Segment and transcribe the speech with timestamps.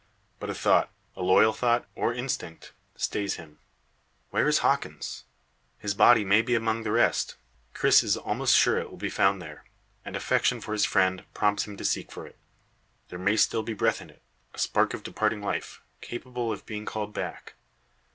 [0.39, 3.59] But a thought a loyal thought or instinct, stays him.
[4.31, 5.25] Where is Hawkins?
[5.77, 7.35] His body may be among the rest
[7.75, 9.63] Cris is almost sure it will be found there
[10.03, 12.39] and affection for his friend prompts him to seek for it.
[13.09, 14.23] There may still be breath in it
[14.55, 17.53] a spark of departing life, capable of being called back.